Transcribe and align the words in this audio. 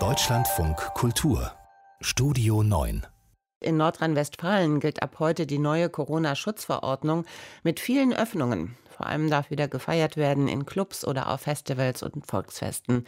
Deutschlandfunk 0.00 0.76
Kultur 0.94 1.52
Studio 2.00 2.64
9 2.64 3.06
in 3.60 3.76
Nordrhein-Westfalen 3.76 4.80
gilt 4.80 5.00
ab 5.00 5.20
heute 5.20 5.46
die 5.46 5.60
neue 5.60 5.88
Corona-Schutzverordnung 5.88 7.24
mit 7.62 7.78
vielen 7.78 8.12
Öffnungen. 8.12 8.76
Vor 8.90 9.06
allem 9.06 9.30
darf 9.30 9.50
wieder 9.50 9.68
gefeiert 9.68 10.16
werden 10.16 10.48
in 10.48 10.66
Clubs 10.66 11.06
oder 11.06 11.30
auf 11.30 11.42
Festivals 11.42 12.02
und 12.02 12.26
Volksfesten. 12.26 13.06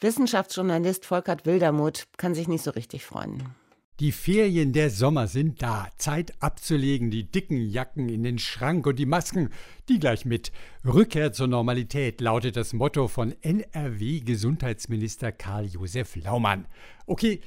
Wissenschaftsjournalist 0.00 1.04
Volkert 1.04 1.44
Wildermuth 1.44 2.06
kann 2.16 2.34
sich 2.34 2.48
nicht 2.48 2.64
so 2.64 2.70
richtig 2.70 3.04
freuen. 3.04 3.54
Die 4.02 4.10
Ferien 4.10 4.72
der 4.72 4.90
Sommer 4.90 5.28
sind 5.28 5.62
da. 5.62 5.86
Zeit 5.96 6.32
abzulegen, 6.42 7.12
die 7.12 7.22
dicken 7.22 7.70
Jacken 7.70 8.08
in 8.08 8.24
den 8.24 8.40
Schrank 8.40 8.84
und 8.84 8.98
die 8.98 9.06
Masken, 9.06 9.50
die 9.88 10.00
gleich 10.00 10.24
mit. 10.24 10.50
Rückkehr 10.84 11.32
zur 11.32 11.46
Normalität 11.46 12.20
lautet 12.20 12.56
das 12.56 12.72
Motto 12.72 13.06
von 13.06 13.32
NRW-Gesundheitsminister 13.42 15.30
Karl-Josef 15.30 16.16
Laumann. 16.16 16.66
Okay, 17.06 17.42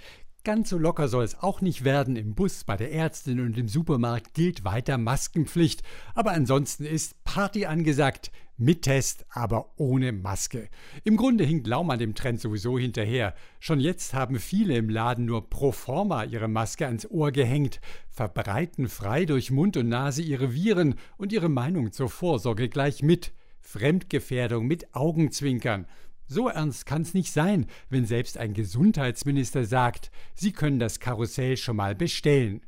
Ganz 0.46 0.70
so 0.70 0.78
locker 0.78 1.08
soll 1.08 1.24
es 1.24 1.42
auch 1.42 1.62
nicht 1.62 1.84
werden. 1.84 2.16
Im 2.16 2.36
Bus, 2.36 2.66
bei 2.66 2.78
der 2.78 2.94
Ärztin 2.94 3.40
und 3.40 3.58
im 3.58 3.68
Supermarkt 3.68 4.36
gilt 4.36 4.64
weiter 4.64 5.00
Maskenpflicht. 5.00 5.82
Aber 6.14 6.34
ansonsten 6.34 6.86
ist 6.86 7.16
Party 7.36 7.66
angesagt. 7.66 8.32
Mit 8.56 8.84
Test, 8.84 9.26
aber 9.30 9.74
ohne 9.76 10.14
Maske. 10.14 10.70
Im 11.04 11.18
Grunde 11.18 11.44
hinkt 11.44 11.68
Laumann 11.68 12.00
dem 12.00 12.16
Trend 12.16 12.40
sowieso 12.40 12.80
hinterher. 12.80 13.36
Schon 13.60 13.82
jetzt 13.82 14.14
haben 14.14 14.40
viele 14.40 14.78
im 14.78 14.88
Laden 14.88 15.26
nur 15.26 15.50
pro 15.50 15.74
forma 15.74 16.24
ihre 16.24 16.48
Maske 16.48 16.86
ans 16.86 17.06
Ohr 17.12 17.34
gehängt, 17.34 17.82
verbreiten 18.08 18.88
frei 18.88 19.26
durch 19.26 19.52
Mund 19.52 19.76
und 19.76 19.90
Nase 19.90 20.22
ihre 20.22 20.54
Viren 20.54 20.96
und 21.18 21.34
ihre 21.34 21.50
Meinung 21.50 21.92
zur 21.92 22.08
Vorsorge 22.08 22.70
gleich 22.70 23.04
mit. 23.04 23.34
Fremdgefährdung 23.60 24.66
mit 24.66 24.96
Augenzwinkern. 24.96 25.88
So 26.28 26.48
ernst 26.48 26.86
kann's 26.86 27.14
nicht 27.14 27.34
sein, 27.34 27.66
wenn 27.90 28.06
selbst 28.06 28.38
ein 28.38 28.54
Gesundheitsminister 28.54 29.66
sagt, 29.66 30.10
Sie 30.36 30.54
können 30.54 30.80
das 30.80 31.02
Karussell 31.02 31.58
schon 31.58 31.76
mal 31.76 31.96
bestellen. 31.96 32.62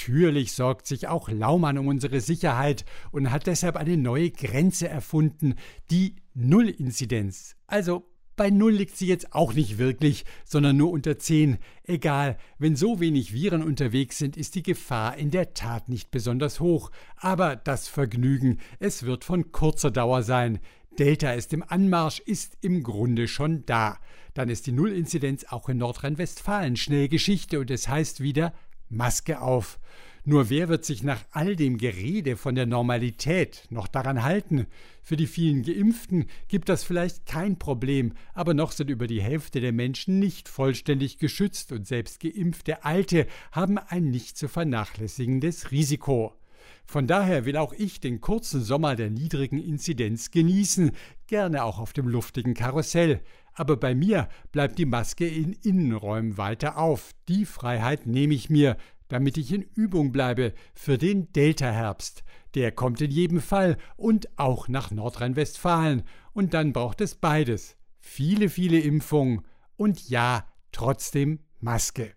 Natürlich 0.00 0.52
sorgt 0.52 0.86
sich 0.86 1.08
auch 1.08 1.28
Laumann 1.28 1.76
um 1.76 1.86
unsere 1.86 2.22
Sicherheit 2.22 2.86
und 3.12 3.30
hat 3.30 3.46
deshalb 3.46 3.76
eine 3.76 3.98
neue 3.98 4.30
Grenze 4.30 4.88
erfunden, 4.88 5.56
die 5.90 6.16
Nullinzidenz. 6.32 7.54
Also 7.66 8.06
bei 8.34 8.48
Null 8.48 8.72
liegt 8.72 8.96
sie 8.96 9.06
jetzt 9.06 9.34
auch 9.34 9.52
nicht 9.52 9.76
wirklich, 9.76 10.24
sondern 10.46 10.78
nur 10.78 10.90
unter 10.90 11.18
10. 11.18 11.58
Egal, 11.84 12.38
wenn 12.58 12.76
so 12.76 12.98
wenig 12.98 13.34
Viren 13.34 13.62
unterwegs 13.62 14.16
sind, 14.16 14.38
ist 14.38 14.54
die 14.54 14.62
Gefahr 14.62 15.18
in 15.18 15.30
der 15.30 15.52
Tat 15.52 15.90
nicht 15.90 16.10
besonders 16.10 16.60
hoch. 16.60 16.90
Aber 17.16 17.54
das 17.56 17.86
Vergnügen, 17.86 18.58
es 18.78 19.02
wird 19.02 19.24
von 19.24 19.52
kurzer 19.52 19.90
Dauer 19.90 20.22
sein. 20.22 20.60
Delta 20.98 21.32
ist 21.32 21.52
im 21.52 21.62
Anmarsch, 21.62 22.20
ist 22.20 22.56
im 22.62 22.82
Grunde 22.82 23.28
schon 23.28 23.66
da. 23.66 23.98
Dann 24.32 24.48
ist 24.48 24.66
die 24.66 24.72
Nullinzidenz 24.72 25.44
auch 25.50 25.68
in 25.68 25.76
Nordrhein-Westfalen 25.76 26.76
schnell 26.76 27.08
Geschichte 27.08 27.60
und 27.60 27.70
es 27.70 27.88
heißt 27.88 28.22
wieder 28.22 28.54
Maske 28.90 29.40
auf. 29.40 29.78
Nur 30.24 30.50
wer 30.50 30.68
wird 30.68 30.84
sich 30.84 31.02
nach 31.02 31.24
all 31.30 31.56
dem 31.56 31.78
Gerede 31.78 32.36
von 32.36 32.54
der 32.54 32.66
Normalität 32.66 33.66
noch 33.70 33.88
daran 33.88 34.22
halten? 34.22 34.66
Für 35.02 35.16
die 35.16 35.26
vielen 35.26 35.62
Geimpften 35.62 36.26
gibt 36.48 36.68
das 36.68 36.84
vielleicht 36.84 37.24
kein 37.24 37.58
Problem, 37.58 38.12
aber 38.34 38.52
noch 38.52 38.72
sind 38.72 38.90
über 38.90 39.06
die 39.06 39.22
Hälfte 39.22 39.60
der 39.60 39.72
Menschen 39.72 40.18
nicht 40.18 40.48
vollständig 40.48 41.18
geschützt 41.18 41.72
und 41.72 41.86
selbst 41.86 42.20
geimpfte 42.20 42.84
Alte 42.84 43.26
haben 43.50 43.78
ein 43.78 44.10
nicht 44.10 44.36
zu 44.36 44.46
vernachlässigendes 44.46 45.70
Risiko. 45.70 46.39
Von 46.86 47.06
daher 47.06 47.44
will 47.44 47.56
auch 47.56 47.72
ich 47.72 48.00
den 48.00 48.20
kurzen 48.20 48.62
Sommer 48.62 48.96
der 48.96 49.10
niedrigen 49.10 49.58
Inzidenz 49.58 50.30
genießen, 50.30 50.92
gerne 51.26 51.64
auch 51.64 51.78
auf 51.78 51.92
dem 51.92 52.08
luftigen 52.08 52.54
Karussell. 52.54 53.20
Aber 53.54 53.76
bei 53.76 53.94
mir 53.94 54.28
bleibt 54.52 54.78
die 54.78 54.86
Maske 54.86 55.26
in 55.26 55.52
Innenräumen 55.52 56.38
weiter 56.38 56.78
auf. 56.78 57.12
Die 57.28 57.44
Freiheit 57.44 58.06
nehme 58.06 58.34
ich 58.34 58.50
mir, 58.50 58.76
damit 59.08 59.36
ich 59.36 59.52
in 59.52 59.62
Übung 59.62 60.12
bleibe 60.12 60.54
für 60.74 60.98
den 60.98 61.32
Delta-Herbst. 61.32 62.22
Der 62.54 62.72
kommt 62.72 63.00
in 63.00 63.10
jedem 63.10 63.40
Fall 63.40 63.76
und 63.96 64.28
auch 64.38 64.68
nach 64.68 64.90
Nordrhein-Westfalen. 64.90 66.02
Und 66.32 66.54
dann 66.54 66.72
braucht 66.72 67.00
es 67.00 67.14
beides. 67.14 67.76
Viele, 67.98 68.48
viele 68.48 68.80
Impfungen 68.80 69.42
und 69.76 70.08
ja, 70.08 70.46
trotzdem 70.72 71.40
Maske. 71.60 72.12